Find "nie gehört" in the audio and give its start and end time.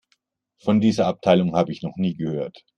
1.95-2.65